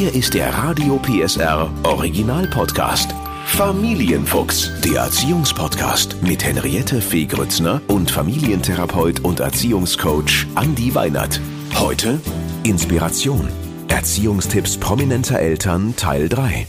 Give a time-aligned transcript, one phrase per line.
[0.00, 3.10] Hier ist der Radio PSR Original Podcast.
[3.44, 11.38] Familienfuchs, der Erziehungspodcast mit Henriette Fee Grützner und Familientherapeut und Erziehungscoach Andi Weinert.
[11.74, 12.18] Heute
[12.62, 13.46] Inspiration.
[13.88, 16.66] Erziehungstipps prominenter Eltern Teil 3.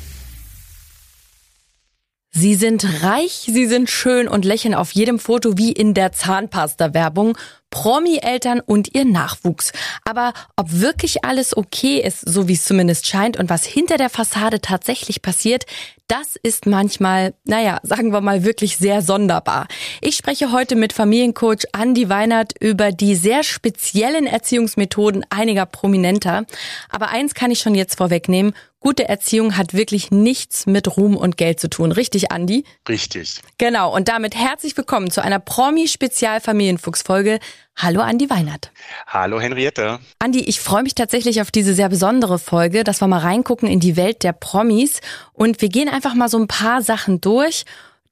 [2.32, 7.38] Sie sind reich, sie sind schön und lächeln auf jedem Foto wie in der Zahnpasta-Werbung.
[7.72, 9.72] Promi-Eltern und ihr Nachwuchs.
[10.06, 14.12] Aber ob wirklich alles okay ist, so wie es zumindest scheint, und was hinter der
[14.12, 15.66] Fassade tatsächlich passiert,
[16.12, 19.68] das ist manchmal, naja, sagen wir mal wirklich sehr sonderbar.
[20.02, 26.45] Ich spreche heute mit Familiencoach Andy Weinert über die sehr speziellen Erziehungsmethoden einiger Prominenter.
[26.90, 28.53] Aber eins kann ich schon jetzt vorwegnehmen.
[28.81, 31.94] Gute Erziehung hat wirklich nichts mit Ruhm und Geld zu tun.
[31.94, 32.66] Richtig, Andi?
[32.90, 33.40] Richtig.
[33.58, 33.95] Genau.
[33.95, 37.40] Und damit herzlich willkommen zu einer Promi-Spezial-Familienfuchs-Folge.
[37.76, 38.72] Hallo Andi Weinert.
[39.08, 40.00] Hallo Henriette.
[40.20, 43.80] Andi, ich freue mich tatsächlich auf diese sehr besondere Folge, dass wir mal reingucken in
[43.80, 45.02] die Welt der Promis.
[45.34, 47.66] Und wir gehen einfach mal so ein paar Sachen durch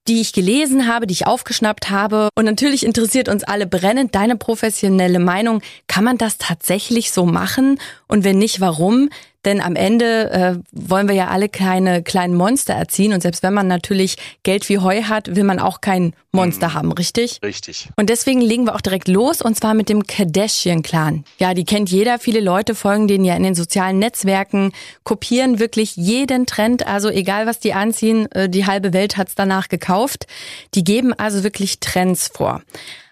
[0.09, 2.29] die ich gelesen habe, die ich aufgeschnappt habe.
[2.35, 5.61] Und natürlich interessiert uns alle brennend deine professionelle Meinung.
[5.87, 7.79] Kann man das tatsächlich so machen?
[8.07, 9.09] Und wenn nicht, warum?
[9.49, 13.13] Denn am Ende äh, wollen wir ja alle keine kleinen Monster erziehen.
[13.13, 16.73] Und selbst wenn man natürlich Geld wie Heu hat, will man auch kein Monster mhm.
[16.75, 17.39] haben, richtig?
[17.41, 17.89] Richtig.
[17.95, 21.23] Und deswegen legen wir auch direkt los und zwar mit dem Kardashian-Clan.
[21.39, 22.19] Ja, die kennt jeder.
[22.19, 24.71] Viele Leute folgen denen ja in den sozialen Netzwerken,
[25.03, 26.85] kopieren wirklich jeden Trend.
[26.85, 30.27] Also egal, was die anziehen, äh, die halbe Welt hat's danach gekauft.
[30.75, 32.61] Die geben also wirklich Trends vor.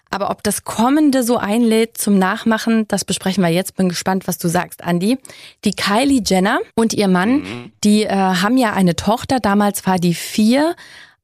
[0.09, 3.75] Aber ob das Kommende so einlädt zum Nachmachen, das besprechen wir jetzt.
[3.75, 5.17] Bin gespannt, was du sagst, Andy.
[5.65, 7.71] Die Kylie Jenner und ihr Mann, mhm.
[7.83, 9.39] die äh, haben ja eine Tochter.
[9.39, 10.75] Damals war die vier.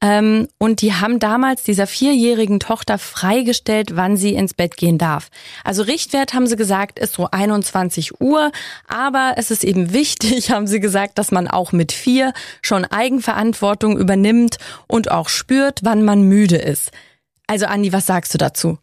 [0.04, 5.30] Ähm, und die haben damals dieser vierjährigen Tochter freigestellt, wann sie ins Bett gehen darf.
[5.64, 8.52] Also Richtwert haben sie gesagt, ist so 21 Uhr.
[8.90, 13.98] Aber es ist eben wichtig, haben sie gesagt, dass man auch mit vier schon Eigenverantwortung
[13.98, 16.92] übernimmt und auch spürt, wann man müde ist.
[17.48, 18.78] Also Andi, was sagst du dazu?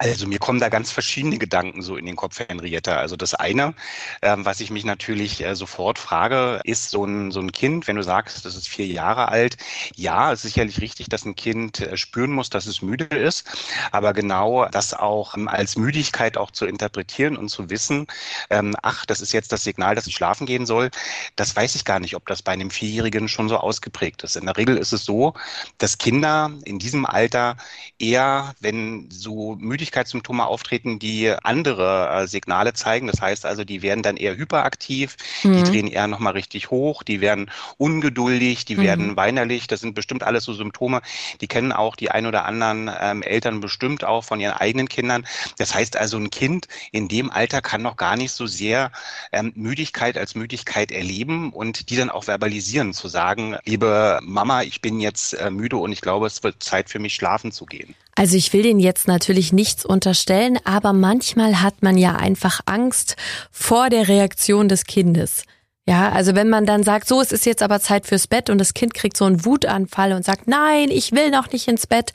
[0.00, 2.98] Also mir kommen da ganz verschiedene Gedanken so in den Kopf, Henrietta.
[2.98, 3.74] Also das eine,
[4.22, 7.96] ähm, was ich mich natürlich äh, sofort frage, ist so ein, so ein Kind, wenn
[7.96, 9.56] du sagst, das ist vier Jahre alt.
[9.96, 13.44] Ja, es ist sicherlich richtig, dass ein Kind äh, spüren muss, dass es müde ist.
[13.90, 18.06] Aber genau das auch ähm, als Müdigkeit auch zu interpretieren und zu wissen,
[18.50, 20.90] ähm, ach, das ist jetzt das Signal, dass ich schlafen gehen soll,
[21.34, 24.36] das weiß ich gar nicht, ob das bei einem Vierjährigen schon so ausgeprägt ist.
[24.36, 25.34] In der Regel ist es so,
[25.78, 27.56] dass Kinder in diesem Alter
[27.98, 33.06] eher, wenn so Müdigkeit Müdigkeitssymptome auftreten, die andere äh, Signale zeigen.
[33.06, 35.56] Das heißt also, die werden dann eher hyperaktiv, mhm.
[35.56, 38.82] die drehen eher nochmal richtig hoch, die werden ungeduldig, die mhm.
[38.82, 39.66] werden weinerlich.
[39.66, 41.00] Das sind bestimmt alles so Symptome,
[41.40, 45.26] die kennen auch die ein oder anderen ähm, Eltern bestimmt auch von ihren eigenen Kindern.
[45.56, 48.92] Das heißt also, ein Kind in dem Alter kann noch gar nicht so sehr
[49.32, 54.80] ähm, Müdigkeit als Müdigkeit erleben und die dann auch verbalisieren, zu sagen, liebe Mama, ich
[54.80, 57.94] bin jetzt äh, müde und ich glaube, es wird Zeit für mich schlafen zu gehen.
[58.18, 63.14] Also ich will denen jetzt natürlich nichts unterstellen, aber manchmal hat man ja einfach Angst
[63.52, 65.44] vor der Reaktion des Kindes.
[65.86, 68.58] Ja, also wenn man dann sagt, so, es ist jetzt aber Zeit fürs Bett und
[68.58, 72.12] das Kind kriegt so einen Wutanfall und sagt, nein, ich will noch nicht ins Bett,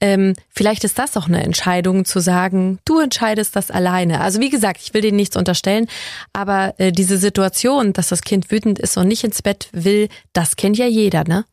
[0.00, 4.22] ähm, vielleicht ist das auch eine Entscheidung zu sagen, du entscheidest das alleine.
[4.22, 5.86] Also wie gesagt, ich will denen nichts unterstellen,
[6.32, 10.56] aber äh, diese Situation, dass das Kind wütend ist und nicht ins Bett will, das
[10.56, 11.44] kennt ja jeder, ne?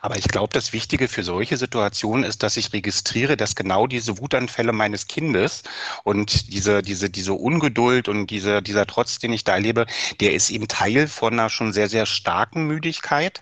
[0.00, 4.18] Aber ich glaube, das Wichtige für solche Situationen ist, dass ich registriere, dass genau diese
[4.18, 5.62] Wutanfälle meines Kindes
[6.04, 9.86] und diese, diese, diese Ungeduld und diese, dieser Trotz, den ich da erlebe,
[10.20, 13.40] der ist eben Teil von einer schon sehr, sehr starken Müdigkeit.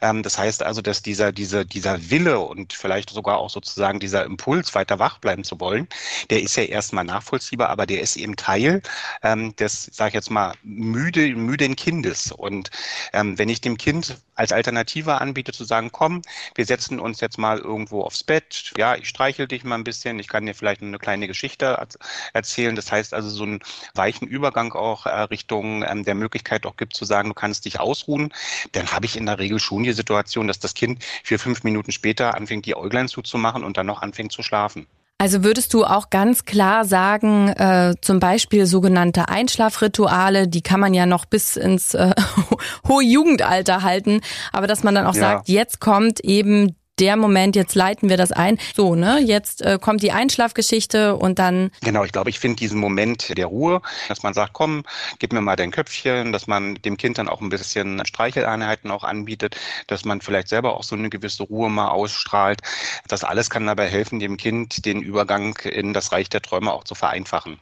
[0.00, 4.24] Ähm, das heißt also, dass dieser, dieser, dieser Wille und vielleicht sogar auch sozusagen dieser
[4.24, 5.88] Impuls, weiter wach bleiben zu wollen,
[6.30, 8.82] der ist ja erstmal nachvollziehbar, aber der ist eben Teil
[9.22, 12.32] ähm, des, sag ich jetzt mal, müde, müden Kindes.
[12.32, 12.70] Und
[13.12, 16.22] ähm, wenn ich dem Kind als Alternative anbiete, zu sagen, komm,
[16.54, 20.18] wir setzen uns jetzt mal irgendwo aufs Bett, ja, ich streichel dich mal ein bisschen,
[20.18, 21.86] ich kann dir vielleicht eine kleine Geschichte
[22.32, 22.74] erzählen.
[22.76, 23.60] Das heißt also so einen
[23.94, 27.80] weichen Übergang auch äh, Richtung ähm, der Möglichkeit auch gibt zu sagen, du kannst dich
[27.80, 28.32] ausruhen,
[28.72, 31.92] dann habe ich in der Regel schon die Situation, dass das Kind vier, fünf Minuten
[31.92, 34.86] später anfängt, die Äuglein zuzumachen und dann noch anfängt zu schlafen.
[35.22, 40.94] Also würdest du auch ganz klar sagen, äh, zum Beispiel sogenannte Einschlafrituale, die kann man
[40.94, 42.10] ja noch bis ins äh,
[42.88, 44.20] hohe Jugendalter halten,
[44.52, 45.20] aber dass man dann auch ja.
[45.20, 48.58] sagt, jetzt kommt eben der Moment, jetzt leiten wir das ein.
[48.76, 51.72] So, ne, jetzt äh, kommt die Einschlafgeschichte und dann.
[51.82, 54.84] Genau, ich glaube, ich finde diesen Moment der Ruhe, dass man sagt, komm,
[55.18, 59.02] gib mir mal dein Köpfchen, dass man dem Kind dann auch ein bisschen Streicheleinheiten auch
[59.02, 59.56] anbietet,
[59.88, 62.60] dass man vielleicht selber auch so eine gewisse Ruhe mal ausstrahlt.
[63.08, 66.84] Das alles kann dabei helfen, dem Kind den Übergang in das Reich der Träume auch
[66.84, 67.58] zu vereinfachen.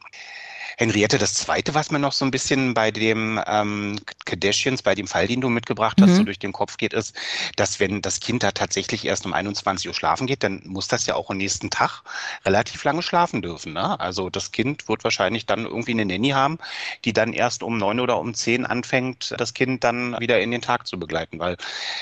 [0.77, 5.07] Henriette, das Zweite, was mir noch so ein bisschen bei dem ähm, Kardashians, bei dem
[5.07, 6.15] Fall, den du mitgebracht hast, mhm.
[6.15, 7.15] so durch den Kopf geht, ist,
[7.55, 11.05] dass wenn das Kind da tatsächlich erst um 21 Uhr schlafen geht, dann muss das
[11.05, 12.03] ja auch am nächsten Tag
[12.45, 13.73] relativ lange schlafen dürfen.
[13.73, 13.99] Ne?
[13.99, 16.57] Also das Kind wird wahrscheinlich dann irgendwie eine Nanny haben,
[17.05, 20.61] die dann erst um neun oder um zehn anfängt, das Kind dann wieder in den
[20.61, 21.39] Tag zu begleiten.
[21.39, 21.57] Weil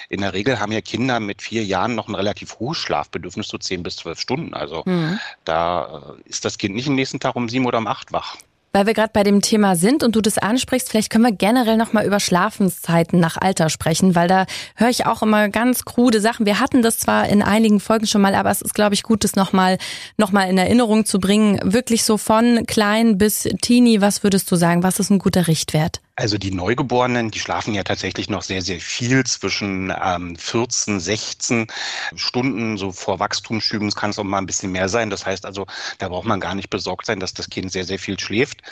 [0.09, 3.57] in der Regel haben ja Kinder mit vier Jahren noch ein relativ hohes Schlafbedürfnis, so
[3.57, 4.53] zehn bis zwölf Stunden.
[4.53, 5.19] Also mhm.
[5.45, 8.37] da äh, ist das Kind nicht am nächsten Tag um sieben oder um acht wach.
[8.71, 11.77] Weil wir gerade bei dem Thema sind und du das ansprichst, vielleicht können wir generell
[11.77, 14.45] nochmal über Schlafenszeiten nach Alter sprechen, weil da
[14.75, 16.45] höre ich auch immer ganz krude Sachen.
[16.45, 19.23] Wir hatten das zwar in einigen Folgen schon mal, aber es ist, glaube ich, gut,
[19.23, 19.77] das nochmal
[20.17, 21.59] noch mal in Erinnerung zu bringen.
[21.63, 24.83] Wirklich so von klein bis teeny, was würdest du sagen?
[24.83, 26.01] Was ist ein guter Richtwert?
[26.19, 31.67] Also die Neugeborenen, die schlafen ja tatsächlich noch sehr, sehr viel zwischen ähm, 14, 16
[32.13, 32.77] Stunden.
[32.77, 35.09] So vor Wachstumsschüben kann es auch mal ein bisschen mehr sein.
[35.09, 35.65] Das heißt also,
[35.97, 38.63] da braucht man gar nicht besorgt sein, dass das Kind sehr, sehr viel schläft.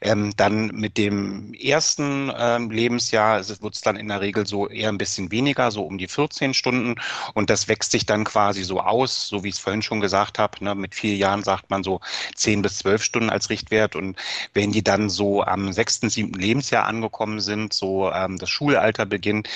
[0.00, 4.88] Ähm, dann mit dem ersten ähm, Lebensjahr wird es dann in der Regel so eher
[4.88, 6.96] ein bisschen weniger, so um die 14 Stunden.
[7.34, 10.38] Und das wächst sich dann quasi so aus, so wie ich es vorhin schon gesagt
[10.38, 10.64] habe.
[10.64, 12.00] Ne, mit vier Jahren sagt man so
[12.36, 13.96] 10 bis 12 Stunden als Richtwert.
[13.96, 14.16] Und
[14.54, 19.48] wenn die dann so am sechsten, siebten Lebensjahr angekommen sind, so ähm, das Schulalter beginnt,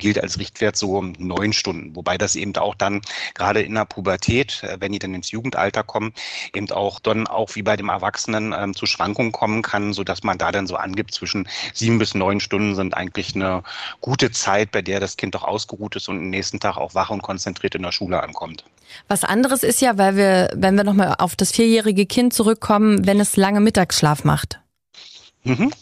[0.00, 1.94] gilt als Richtwert so neun Stunden.
[1.94, 3.02] Wobei das eben auch dann
[3.34, 6.12] gerade in der Pubertät, äh, wenn die dann ins Jugendalter kommen,
[6.54, 10.22] eben auch dann auch wie bei dem Erwachsenen ähm, zu Schwankungen kommen kann, so dass
[10.22, 13.62] man da dann so angibt, zwischen sieben bis neun Stunden sind eigentlich eine
[14.00, 17.10] gute Zeit, bei der das Kind doch ausgeruht ist und am nächsten Tag auch wach
[17.10, 18.64] und konzentriert in der Schule ankommt.
[19.08, 23.20] Was anderes ist ja, weil wir, wenn wir nochmal auf das vierjährige Kind zurückkommen, wenn
[23.20, 24.60] es lange Mittagsschlaf macht.
[25.44, 25.72] Mhm.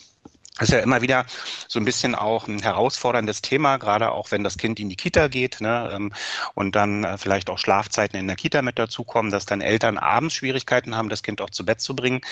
[0.58, 1.24] Das ist ja immer wieder
[1.68, 5.28] so ein bisschen auch ein herausforderndes Thema, gerade auch wenn das Kind in die Kita
[5.28, 6.12] geht ne, ähm,
[6.54, 10.34] und dann äh, vielleicht auch Schlafzeiten in der Kita mit dazukommen, dass dann Eltern abends
[10.34, 12.22] Schwierigkeiten haben, das Kind auch zu Bett zu bringen.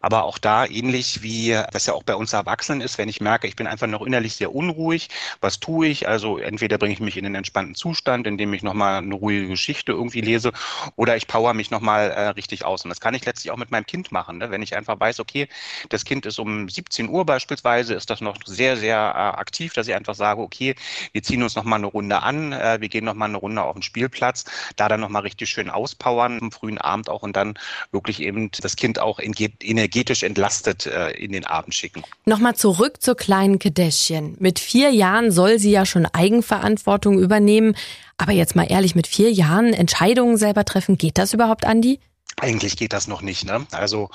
[0.00, 3.46] Aber auch da ähnlich wie das ja auch bei uns Erwachsenen ist, wenn ich merke,
[3.46, 5.08] ich bin einfach noch innerlich sehr unruhig,
[5.40, 6.08] was tue ich?
[6.08, 9.92] Also entweder bringe ich mich in einen entspannten Zustand, indem ich nochmal eine ruhige Geschichte
[9.92, 10.50] irgendwie lese
[10.96, 12.84] oder ich power mich nochmal äh, richtig aus.
[12.84, 14.50] Und das kann ich letztlich auch mit meinem Kind machen, ne?
[14.50, 15.48] wenn ich einfach weiß, okay,
[15.90, 19.74] das Kind ist um 17 Uhr beispielsweise beispielsweise ist das noch sehr, sehr äh, aktiv,
[19.74, 20.74] dass ich einfach sage, okay,
[21.12, 23.62] wir ziehen uns noch mal eine Runde an, äh, wir gehen noch mal eine Runde
[23.62, 24.44] auf den Spielplatz,
[24.76, 27.58] da dann noch mal richtig schön auspowern am frühen Abend auch und dann
[27.90, 32.02] wirklich eben das Kind auch energetisch entlastet äh, in den Abend schicken.
[32.24, 34.36] Nochmal zurück zur kleinen Kedäschchen.
[34.38, 37.76] Mit vier Jahren soll sie ja schon Eigenverantwortung übernehmen.
[38.16, 41.98] Aber jetzt mal ehrlich, mit vier Jahren Entscheidungen selber treffen, geht das überhaupt, Andi?
[42.42, 43.44] Eigentlich geht das noch nicht.
[43.44, 43.64] Ne?
[43.70, 44.10] Also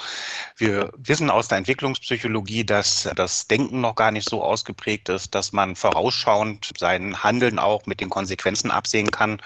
[0.58, 5.54] wir wissen aus der Entwicklungspsychologie, dass das Denken noch gar nicht so ausgeprägt ist, dass
[5.54, 9.42] man vorausschauend sein Handeln auch mit den Konsequenzen absehen kann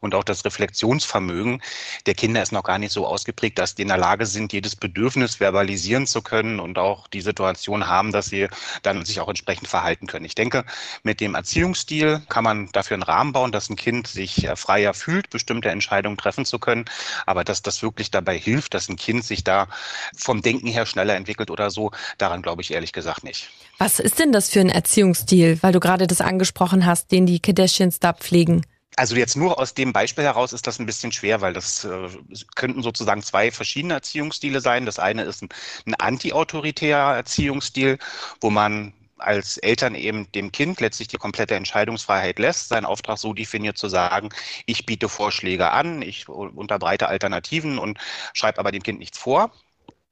[0.00, 1.62] und auch das Reflexionsvermögen
[2.04, 4.76] der Kinder ist noch gar nicht so ausgeprägt, dass die in der Lage sind, jedes
[4.76, 8.48] Bedürfnis verbalisieren zu können und auch die Situation haben, dass sie
[8.82, 10.26] dann sich auch entsprechend verhalten können.
[10.26, 10.66] Ich denke,
[11.02, 15.30] mit dem Erziehungsstil kann man dafür einen Rahmen bauen, dass ein Kind sich freier fühlt,
[15.30, 16.84] bestimmte Entscheidungen treffen zu können,
[17.24, 19.68] aber dass das wirklich dabei hilft, dass ein Kind sich da
[20.16, 23.48] vom Denken her schneller entwickelt oder so, daran glaube ich ehrlich gesagt nicht.
[23.78, 27.40] Was ist denn das für ein Erziehungsstil, weil du gerade das angesprochen hast, den die
[27.40, 28.66] Kardashians da pflegen?
[28.98, 32.08] Also jetzt nur aus dem Beispiel heraus ist das ein bisschen schwer, weil das äh,
[32.54, 34.86] könnten sozusagen zwei verschiedene Erziehungsstile sein.
[34.86, 35.50] Das eine ist ein,
[35.86, 37.98] ein anti-autoritärer Erziehungsstil,
[38.40, 43.32] wo man als Eltern eben dem Kind letztlich die komplette Entscheidungsfreiheit lässt, seinen Auftrag so
[43.32, 44.30] definiert zu sagen,
[44.66, 47.98] ich biete Vorschläge an, ich unterbreite Alternativen und
[48.32, 49.52] schreibe aber dem Kind nichts vor.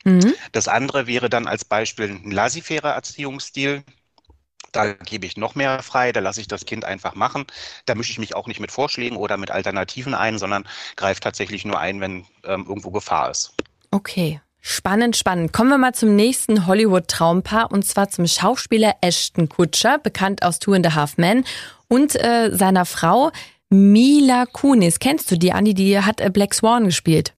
[0.05, 0.35] Mhm.
[0.53, 3.83] Das andere wäre dann als Beispiel ein laissez-faire Erziehungsstil.
[4.73, 7.47] Da gebe ich noch mehr frei, da lasse ich das Kind einfach machen.
[7.87, 11.65] Da mische ich mich auch nicht mit Vorschlägen oder mit Alternativen ein, sondern greife tatsächlich
[11.65, 13.55] nur ein, wenn ähm, irgendwo Gefahr ist.
[13.93, 14.41] Okay.
[14.67, 15.53] Spannend, spannend.
[15.53, 20.73] Kommen wir mal zum nächsten Hollywood-Traumpaar und zwar zum Schauspieler Ashton Kutscher, bekannt aus Two
[20.73, 21.45] and a Half Men,
[21.87, 23.31] und äh, seiner Frau
[23.69, 25.01] Mila Kunis.
[25.01, 25.75] Kennst du die, Andi?
[25.75, 27.35] Die hat äh, Black Swan gespielt.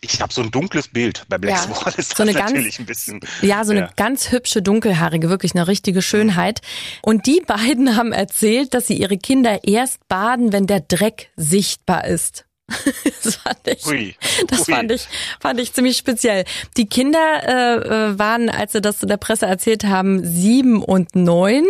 [0.00, 1.26] Ich habe so ein dunkles Bild.
[1.28, 3.20] Bei Black ja, Swan ist so das natürlich ganz, ein bisschen.
[3.42, 3.90] Ja, so eine ja.
[3.96, 6.62] ganz hübsche dunkelhaarige, wirklich eine richtige Schönheit.
[7.02, 12.06] Und die beiden haben erzählt, dass sie ihre Kinder erst baden, wenn der Dreck sichtbar
[12.06, 12.46] ist.
[13.22, 14.14] das fand ich, Ui.
[14.48, 14.74] das Ui.
[14.74, 15.08] fand ich,
[15.40, 16.44] fand ich ziemlich speziell.
[16.76, 21.14] Die Kinder äh, äh waren, als sie das zu der Presse erzählt haben, sieben und
[21.14, 21.64] neun.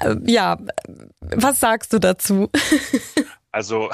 [0.00, 0.58] Äh, ja,
[1.20, 2.50] was sagst du dazu?
[3.54, 3.88] Also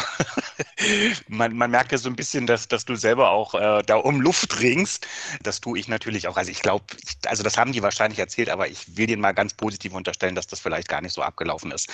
[1.28, 4.22] man, man merkt ja so ein bisschen, dass, dass du selber auch äh, da um
[4.22, 5.06] Luft ringst.
[5.42, 6.38] Das tue ich natürlich auch.
[6.38, 6.86] Also ich glaube,
[7.26, 10.46] also das haben die wahrscheinlich erzählt, aber ich will denen mal ganz positiv unterstellen, dass
[10.46, 11.90] das vielleicht gar nicht so abgelaufen ist.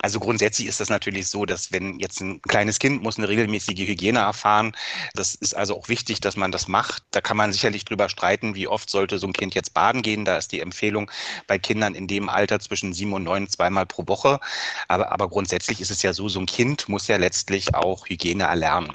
[0.00, 3.88] Also grundsätzlich ist das natürlich so, dass wenn jetzt ein kleines Kind muss eine regelmäßige
[3.88, 4.76] Hygiene erfahren,
[5.14, 7.02] das ist also auch wichtig, dass man das macht.
[7.10, 10.24] Da kann man sicherlich drüber streiten, wie oft sollte so ein Kind jetzt baden gehen.
[10.24, 11.10] Da ist die Empfehlung
[11.48, 14.38] bei Kindern in dem Alter zwischen sieben und neun zweimal pro Woche.
[14.86, 18.44] Aber, aber grundsätzlich ist es ja so, so ein Kind muss ja letztlich auch Hygiene
[18.44, 18.92] erlernen.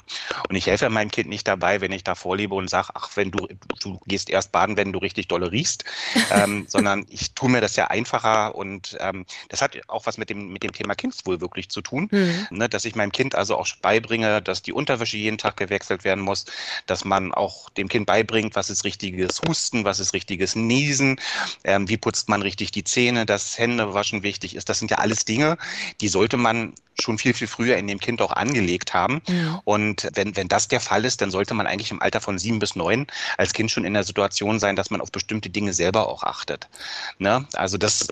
[0.48, 3.30] Und ich helfe meinem Kind nicht dabei, wenn ich da vorlebe und sage, ach, wenn
[3.30, 3.48] du,
[3.80, 5.84] du gehst erst baden, wenn du richtig dolle riechst,
[6.30, 10.30] ähm, sondern ich tue mir das ja einfacher und ähm, das hat auch was mit
[10.30, 12.46] dem, mit dem Thema Kindswohl wirklich zu tun, mhm.
[12.50, 16.22] ne, dass ich meinem Kind also auch beibringe, dass die Unterwäsche jeden Tag gewechselt werden
[16.22, 16.44] muss,
[16.86, 21.20] dass man auch dem Kind beibringt, was ist richtiges Husten, was ist richtiges Niesen,
[21.64, 24.68] ähm, wie putzt man richtig die Zähne, dass Händewaschen wichtig ist.
[24.68, 25.58] Das sind ja alles Dinge,
[26.00, 29.22] die sollte man schon viel, viel früher in dem Kind auch angelegt haben.
[29.26, 29.60] Ja.
[29.64, 32.58] Und wenn, wenn das der Fall ist, dann sollte man eigentlich im Alter von sieben
[32.58, 36.08] bis neun als Kind schon in der Situation sein, dass man auf bestimmte Dinge selber
[36.08, 36.68] auch achtet.
[37.18, 37.46] Ne?
[37.54, 38.08] Also das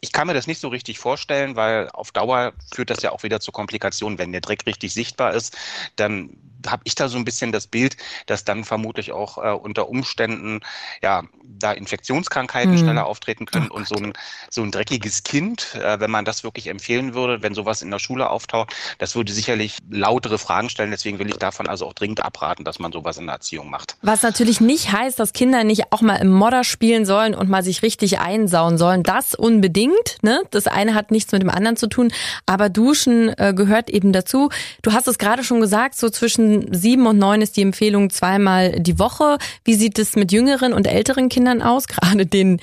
[0.00, 3.22] ich kann mir das nicht so richtig vorstellen, weil auf Dauer führt das ja auch
[3.22, 4.18] wieder zu Komplikationen.
[4.18, 5.56] Wenn der Dreck richtig sichtbar ist,
[5.96, 6.30] dann
[6.66, 10.60] habe ich da so ein bisschen das Bild, dass dann vermutlich auch äh, unter Umständen
[11.02, 12.78] ja da Infektionskrankheiten mhm.
[12.78, 14.14] schneller auftreten können oh und so ein
[14.48, 17.98] so ein dreckiges Kind, äh, wenn man das wirklich empfehlen würde, wenn sowas in der
[17.98, 20.90] Schule auftaucht, das würde sicherlich lautere Fragen stellen.
[20.90, 23.96] Deswegen will ich davon also auch dringend abraten, dass man sowas in der Erziehung macht.
[24.00, 27.62] Was natürlich nicht heißt, dass Kinder nicht auch mal im Modder spielen sollen und mal
[27.62, 29.02] sich richtig einsauen sollen.
[29.02, 29.73] Das unbedingt.
[30.22, 30.42] Ne?
[30.50, 32.12] Das eine hat nichts mit dem anderen zu tun,
[32.46, 34.48] aber Duschen äh, gehört eben dazu.
[34.82, 38.72] Du hast es gerade schon gesagt, so zwischen sieben und neun ist die Empfehlung zweimal
[38.80, 39.38] die Woche.
[39.64, 41.88] Wie sieht es mit jüngeren und älteren Kindern aus?
[41.88, 42.60] Gerade den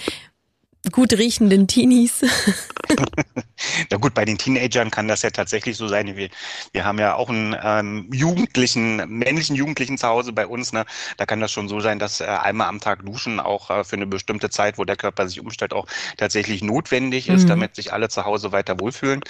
[0.92, 2.22] gut riechenden Teenies.
[3.90, 6.16] Na gut, bei den Teenagern kann das ja tatsächlich so sein.
[6.16, 6.30] Wir,
[6.72, 10.74] wir haben ja auch einen ähm, Jugendlichen, männlichen Jugendlichen zu Hause bei uns.
[10.74, 10.86] Ne?
[11.18, 13.96] Da kann das schon so sein, dass äh, einmal am Tag duschen auch äh, für
[13.96, 15.86] eine bestimmte Zeit, wo der Körper sich umstellt, auch
[16.18, 17.50] tatsächlich notwendig ist, mhm.
[17.50, 19.22] damit sich alle zu Hause weiter wohlfühlen.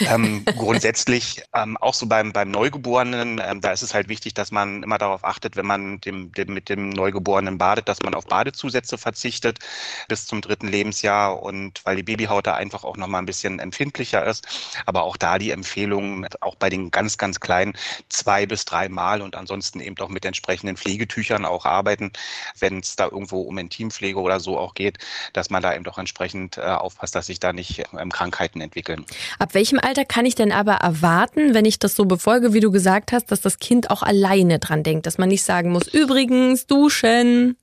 [0.00, 4.50] ähm, grundsätzlich ähm, auch so beim, beim Neugeborenen, ähm, da ist es halt wichtig, dass
[4.50, 8.26] man immer darauf achtet, wenn man dem, dem, mit dem Neugeborenen badet, dass man auf
[8.26, 9.58] Badezusätze verzichtet
[10.08, 14.24] bis zum dritten Lebensjahr und weil die Babyhaut da einfach auch nochmal ein bisschen empfindlicher
[14.24, 14.46] ist.
[14.86, 17.74] Aber auch da die Empfehlung, auch bei den ganz, ganz kleinen
[18.08, 22.12] zwei bis drei Mal und ansonsten eben auch mit entsprechenden Pflegetüchern auch arbeiten,
[22.58, 24.98] wenn es da irgendwo um Intimpflege oder so auch geht,
[25.32, 29.04] dass man da eben doch entsprechend äh, aufpasst, dass sich da nicht ähm, Krankheiten entwickeln.
[29.38, 32.70] Ab welchem Alter kann ich denn aber erwarten, wenn ich das so befolge, wie du
[32.70, 36.66] gesagt hast, dass das Kind auch alleine dran denkt, dass man nicht sagen muss, übrigens
[36.66, 37.56] duschen?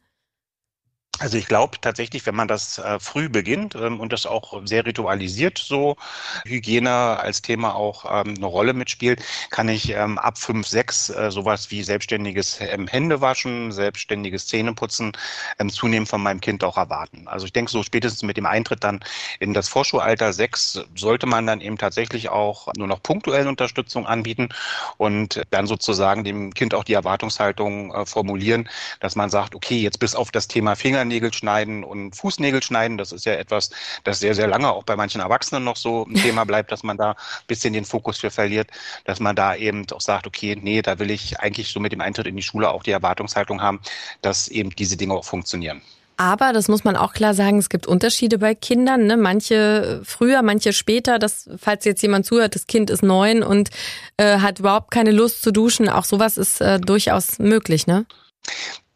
[1.19, 4.83] Also ich glaube tatsächlich, wenn man das äh, früh beginnt ähm, und das auch sehr
[4.83, 5.95] ritualisiert, so
[6.43, 6.89] Hygiene
[7.19, 11.69] als Thema auch ähm, eine Rolle mitspielt, kann ich ähm, ab fünf, sechs äh, sowas
[11.69, 15.11] wie selbstständiges ähm, Händewaschen, selbstständiges Zähneputzen
[15.59, 17.27] ähm, zunehmend von meinem Kind auch erwarten.
[17.27, 18.99] Also ich denke, so spätestens mit dem Eintritt dann
[19.39, 24.49] in das Vorschulalter sechs sollte man dann eben tatsächlich auch nur noch punktuelle Unterstützung anbieten
[24.97, 28.67] und dann sozusagen dem Kind auch die Erwartungshaltung äh, formulieren,
[28.99, 32.97] dass man sagt, okay, jetzt bis auf das Thema Fingernägel Fingernägel schneiden und Fußnägel schneiden.
[32.97, 33.69] Das ist ja etwas,
[34.03, 36.97] das sehr, sehr lange auch bei manchen Erwachsenen noch so ein Thema bleibt, dass man
[36.97, 38.69] da ein bisschen den Fokus für verliert,
[39.05, 42.01] dass man da eben auch sagt, okay, nee, da will ich eigentlich so mit dem
[42.01, 43.81] Eintritt in die Schule auch die Erwartungshaltung haben,
[44.21, 45.81] dass eben diese Dinge auch funktionieren.
[46.15, 49.07] Aber das muss man auch klar sagen, es gibt Unterschiede bei Kindern.
[49.07, 49.17] Ne?
[49.17, 51.17] Manche früher, manche später.
[51.19, 53.71] Das, falls jetzt jemand zuhört, das Kind ist neun und
[54.17, 55.89] äh, hat überhaupt keine Lust zu duschen.
[55.89, 58.05] Auch sowas ist äh, durchaus möglich, ne?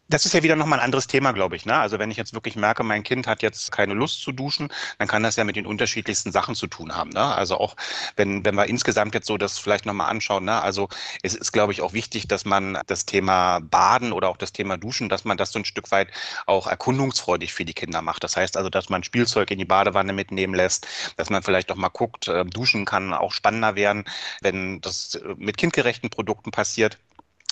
[0.10, 1.66] Das ist ja wieder nochmal ein anderes Thema, glaube ich.
[1.66, 1.76] Ne?
[1.76, 5.08] Also wenn ich jetzt wirklich merke, mein Kind hat jetzt keine Lust zu duschen, dann
[5.10, 7.10] kann das ja mit den unterschiedlichsten Sachen zu tun haben.
[7.10, 7.20] Ne?
[7.20, 7.76] Also auch
[8.16, 10.62] wenn, wenn wir insgesamt jetzt so das vielleicht nochmal anschauen, ne?
[10.62, 10.88] also
[11.24, 14.78] es ist, glaube ich, auch wichtig, dass man das Thema Baden oder auch das Thema
[14.78, 16.08] Duschen, dass man das so ein Stück weit
[16.46, 18.24] auch erkundungsfreudig für die Kinder macht.
[18.24, 20.88] Das heißt also, dass man Spielzeug in die Badewanne mitnehmen lässt,
[21.18, 24.06] dass man vielleicht auch mal guckt, äh, Duschen kann auch spannender werden,
[24.42, 26.98] wenn das äh, mit kindgerechten Produkten passiert.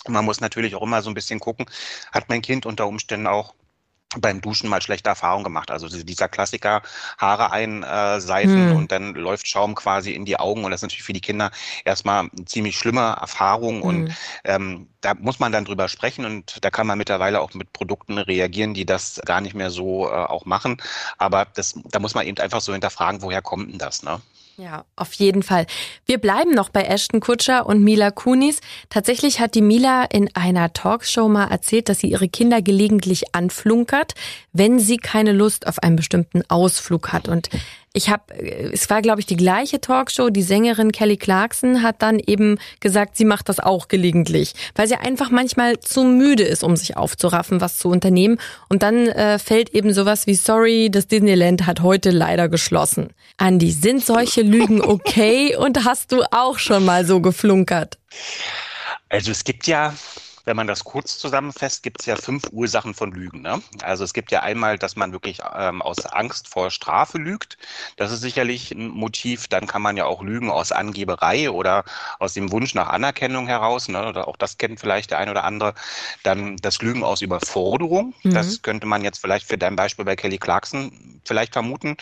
[0.08, 1.66] Man muss natürlich auch immer so ein bisschen gucken,
[2.12, 3.54] hat mein Kind unter Umständen auch
[4.20, 5.72] beim Duschen mal schlechte Erfahrungen gemacht.
[5.72, 6.82] Also dieser Klassiker,
[7.18, 8.76] Haare einseifen hm.
[8.76, 11.52] und dann läuft Schaum quasi in die Augen und das ist natürlich für die Kinder
[11.84, 13.84] erstmal eine ziemlich schlimme Erfahrung hm.
[13.84, 17.74] und ähm, da muss man dann drüber sprechen und da kann man mittlerweile auch mit
[17.74, 20.78] Produkten reagieren, die das gar nicht mehr so äh, auch machen.
[21.18, 24.22] Aber das, da muss man eben einfach so hinterfragen, woher kommt denn das, ne?
[24.58, 25.66] Ja, auf jeden Fall.
[26.06, 28.62] Wir bleiben noch bei Ashton Kutscher und Mila Kunis.
[28.90, 34.14] Tatsächlich hat die Mila in einer Talkshow mal erzählt, dass sie ihre Kinder gelegentlich anflunkert,
[34.54, 37.28] wenn sie keine Lust auf einen bestimmten Ausflug hat.
[37.28, 37.50] Und
[37.96, 38.24] ich habe,
[38.74, 43.16] es war glaube ich die gleiche Talkshow, die Sängerin Kelly Clarkson hat dann eben gesagt,
[43.16, 47.62] sie macht das auch gelegentlich, weil sie einfach manchmal zu müde ist, um sich aufzuraffen,
[47.62, 48.38] was zu unternehmen.
[48.68, 53.14] Und dann äh, fällt eben sowas wie, sorry, das Disneyland hat heute leider geschlossen.
[53.38, 57.98] Andi, sind solche Lügen okay und hast du auch schon mal so geflunkert?
[59.10, 59.94] Also es gibt ja
[60.46, 63.42] wenn man das kurz zusammenfasst, gibt es ja fünf Ursachen von Lügen.
[63.42, 63.62] Ne?
[63.82, 67.58] Also es gibt ja einmal, dass man wirklich ähm, aus Angst vor Strafe lügt.
[67.98, 69.48] Das ist sicherlich ein Motiv.
[69.48, 71.84] Dann kann man ja auch lügen aus Angeberei oder
[72.20, 73.88] aus dem Wunsch nach Anerkennung heraus.
[73.88, 74.08] Ne?
[74.08, 75.74] Oder auch das kennt vielleicht der ein oder andere.
[76.24, 78.14] Dann das Lügen aus Überforderung.
[78.24, 78.34] Mhm.
[78.34, 81.98] Das könnte man jetzt vielleicht für dein Beispiel bei Kelly Clarkson vielleicht vermuten.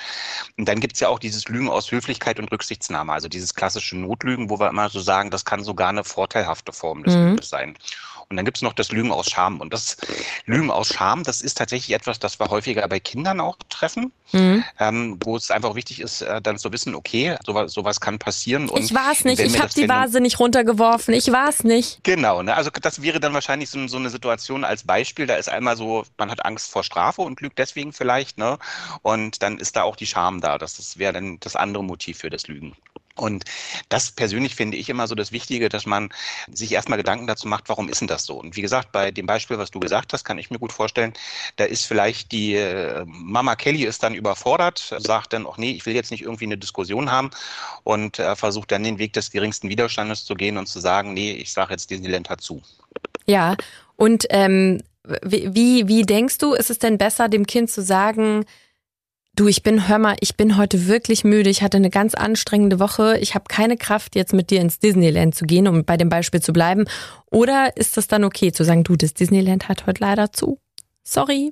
[0.57, 3.13] Und dann gibt es ja auch dieses Lügen aus Höflichkeit und Rücksichtnahme.
[3.13, 7.03] Also dieses klassische Notlügen, wo wir immer so sagen, das kann sogar eine vorteilhafte Form
[7.03, 7.29] des mhm.
[7.29, 7.77] Lügens sein.
[8.29, 9.59] Und dann gibt es noch das Lügen aus Scham.
[9.59, 9.97] Und das
[10.45, 14.63] Lügen aus Scham, das ist tatsächlich etwas, das wir häufiger bei Kindern auch treffen, mhm.
[14.79, 18.69] ähm, wo es einfach wichtig ist, äh, dann zu wissen, okay, sowas, sowas kann passieren.
[18.69, 22.03] Und ich war es nicht, ich habe die Vase nicht runtergeworfen, ich war es nicht.
[22.03, 22.55] Genau, ne?
[22.55, 26.03] also das wäre dann wahrscheinlich so, so, eine Situation als Beispiel, da ist einmal so,
[26.17, 28.57] man hat Angst vor Strafe und lügt deswegen vielleicht, ne?
[29.01, 30.57] Und dann ist da auch die Scham da.
[30.57, 32.75] Das, das wäre dann das andere Motiv für das Lügen.
[33.15, 33.43] Und
[33.89, 36.09] das persönlich finde ich immer so das Wichtige, dass man
[36.51, 38.39] sich erstmal Gedanken dazu macht, warum ist denn das so?
[38.39, 41.13] Und wie gesagt, bei dem Beispiel, was du gesagt hast, kann ich mir gut vorstellen,
[41.57, 45.85] da ist vielleicht die äh, Mama Kelly ist dann überfordert, sagt dann, auch nee, ich
[45.85, 47.29] will jetzt nicht irgendwie eine Diskussion haben
[47.83, 51.33] und äh, versucht dann den Weg des geringsten Widerstandes zu gehen und zu sagen, nee,
[51.33, 52.63] ich sage jetzt Disneyland hat zu.
[53.27, 53.55] Ja,
[53.95, 54.81] und ähm,
[55.21, 58.45] wie, wie denkst du, ist es denn besser, dem Kind zu sagen,
[59.35, 61.49] Du, ich bin, hör mal, ich bin heute wirklich müde.
[61.49, 63.17] Ich hatte eine ganz anstrengende Woche.
[63.17, 66.39] Ich habe keine Kraft, jetzt mit dir ins Disneyland zu gehen, um bei dem Beispiel
[66.39, 66.85] zu bleiben.
[67.31, 70.59] Oder ist das dann okay zu sagen, du, das Disneyland hat heute leider zu?
[71.03, 71.49] Sorry.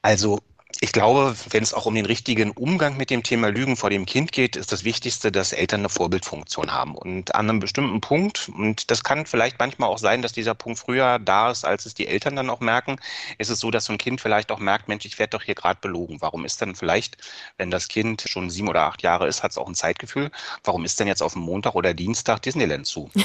[0.00, 0.38] Also
[0.82, 4.04] ich glaube, wenn es auch um den richtigen Umgang mit dem Thema Lügen vor dem
[4.04, 6.96] Kind geht, ist das Wichtigste, dass Eltern eine Vorbildfunktion haben.
[6.96, 10.80] Und an einem bestimmten Punkt, und das kann vielleicht manchmal auch sein, dass dieser Punkt
[10.80, 12.96] früher da ist, als es die Eltern dann auch merken,
[13.38, 15.54] ist es so, dass so ein Kind vielleicht auch merkt, Mensch, ich werde doch hier
[15.54, 16.16] gerade belogen.
[16.18, 17.16] Warum ist denn vielleicht,
[17.58, 20.32] wenn das Kind schon sieben oder acht Jahre ist, hat es auch ein Zeitgefühl,
[20.64, 23.08] warum ist denn jetzt auf dem Montag oder Dienstag Disneyland zu?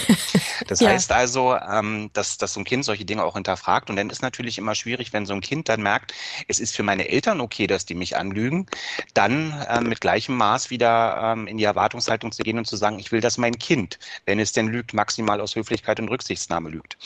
[0.67, 0.89] Das ja.
[0.89, 3.89] heißt also, ähm, dass, dass so ein Kind solche Dinge auch hinterfragt.
[3.89, 6.13] Und dann ist natürlich immer schwierig, wenn so ein Kind dann merkt,
[6.47, 8.67] es ist für meine Eltern okay, dass die mich anlügen,
[9.13, 12.99] dann äh, mit gleichem Maß wieder ähm, in die Erwartungshaltung zu gehen und zu sagen,
[12.99, 16.97] ich will, dass mein Kind, wenn es denn lügt, maximal aus Höflichkeit und Rücksichtsnahme lügt.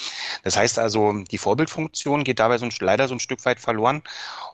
[0.44, 4.02] Das heißt also, die Vorbildfunktion geht dabei so ein, leider so ein Stück weit verloren.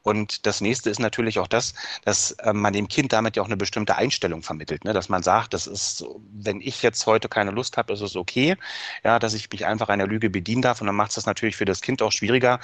[0.08, 1.74] Und das nächste ist natürlich auch das,
[2.06, 4.94] dass äh, man dem Kind damit ja auch eine bestimmte Einstellung vermittelt, ne?
[4.94, 8.56] dass man sagt, das ist, wenn ich jetzt heute keine Lust habe, ist es okay,
[9.04, 10.80] ja, dass ich mich einfach einer Lüge bedienen darf.
[10.80, 12.62] Und dann macht es das natürlich für das Kind auch schwieriger,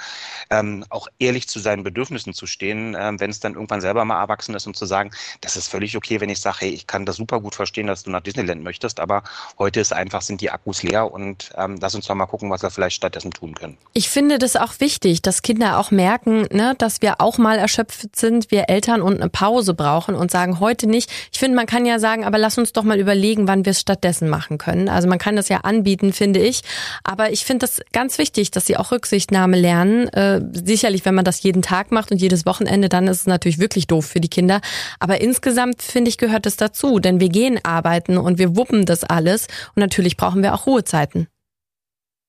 [0.48, 4.18] ähm, auch ehrlich zu seinen Bedürfnissen zu stehen, ähm, wenn es dann irgendwann selber mal
[4.22, 5.10] erwachsen ist und zu sagen,
[5.42, 8.04] das ist völlig okay, wenn ich sage, hey, ich kann das super gut verstehen, dass
[8.04, 9.22] du nach Disneyland möchtest, aber
[9.58, 12.62] heute ist einfach, sind die Akkus leer und ähm, lass uns doch mal gucken, was
[12.62, 13.76] wir vielleicht stattdessen tun können.
[13.92, 18.16] Ich finde das auch wichtig, dass Kinder auch merken, ne, dass wir auch mal erschöpft
[18.16, 21.10] sind, wir Eltern und eine Pause brauchen und sagen, heute nicht.
[21.32, 23.80] Ich finde, man kann ja sagen, aber lass uns doch mal überlegen, wann wir es
[23.80, 24.88] stattdessen machen können.
[24.88, 26.62] Also man kann das ja anbieten, finde ich.
[27.02, 30.08] Aber ich finde das ganz wichtig, dass sie auch Rücksichtnahme lernen.
[30.08, 33.58] Äh, sicherlich, wenn man das jeden Tag macht und jedes Wochenende, dann ist es natürlich
[33.58, 34.60] wirklich doof für die Kinder.
[34.98, 39.04] Aber insgesamt finde ich, gehört es dazu, denn wir gehen arbeiten und wir wuppen das
[39.04, 41.28] alles und natürlich brauchen wir auch Ruhezeiten.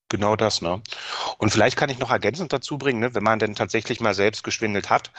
[0.10, 0.82] Genau das, ne?
[1.40, 4.44] Und vielleicht kann ich noch ergänzend dazu bringen, ne, wenn man denn tatsächlich mal selbst
[4.44, 5.10] geschwindelt hat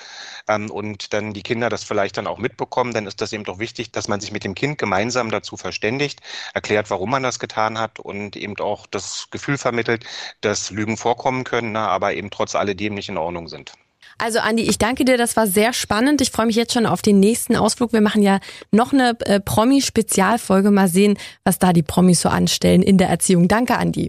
[0.47, 3.59] ähm, und dann die Kinder das vielleicht dann auch mitbekommen, dann ist das eben doch
[3.59, 6.21] wichtig, dass man sich mit dem Kind gemeinsam dazu verständigt,
[6.55, 10.05] erklärt, warum man das getan hat und eben auch das Gefühl vermittelt,
[10.41, 13.73] dass Lügen vorkommen können, ne, aber eben trotz alledem nicht in Ordnung sind.
[14.19, 16.21] Also Andi, ich danke dir, das war sehr spannend.
[16.21, 17.93] Ich freue mich jetzt schon auf den nächsten Ausflug.
[17.93, 18.39] Wir machen ja
[18.71, 20.71] noch eine äh, Promi-Spezialfolge.
[20.71, 23.49] Mal sehen, was da die Promis so anstellen in der Erziehung.
[23.49, 24.09] Danke, Andi.